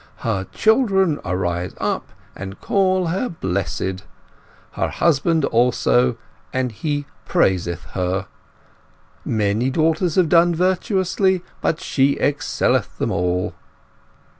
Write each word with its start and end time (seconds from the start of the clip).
'Her 0.21 0.45
children 0.51 1.19
arise 1.23 1.75
up 1.79 2.11
and 2.35 2.59
call 2.59 3.05
her 3.09 3.29
blessed; 3.29 4.03
her 4.71 4.87
husband 4.89 5.45
also, 5.45 6.17
and 6.51 6.71
he 6.71 7.05
praiseth 7.25 7.83
her. 7.93 8.25
Many 9.23 9.69
daughters 9.69 10.15
have 10.15 10.27
done 10.27 10.55
virtuously, 10.55 11.43
but 11.61 11.79
she 11.79 12.17
excelleth 12.19 12.97
them 12.97 13.11
all. 13.11 13.53